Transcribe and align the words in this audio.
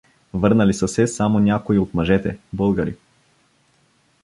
Върнали 0.33 0.73
са 0.73 0.87
се 0.87 1.07
само 1.07 1.39
някои 1.39 1.79
от 1.79 1.93
мъжете, 1.93 2.37
българи. 2.53 2.95